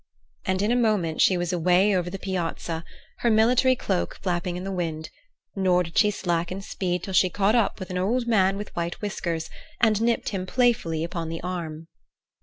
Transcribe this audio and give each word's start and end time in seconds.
And 0.45 0.63
in 0.63 0.71
a 0.71 0.75
moment 0.75 1.21
she 1.21 1.37
was 1.37 1.53
away 1.53 1.95
over 1.95 2.09
the 2.09 2.17
Piazza, 2.17 2.83
her 3.19 3.29
military 3.29 3.75
cloak 3.75 4.19
flapping 4.23 4.57
in 4.57 4.63
the 4.63 4.71
wind; 4.71 5.11
nor 5.55 5.83
did 5.83 5.95
she 5.95 6.09
slacken 6.09 6.63
speed 6.63 7.03
till 7.03 7.13
she 7.13 7.29
caught 7.29 7.53
up 7.53 7.79
an 7.81 7.99
old 7.99 8.25
man 8.25 8.57
with 8.57 8.75
white 8.75 8.99
whiskers, 9.03 9.51
and 9.79 10.01
nipped 10.01 10.29
him 10.29 10.47
playfully 10.47 11.03
upon 11.03 11.29
the 11.29 11.39
arm. 11.41 11.87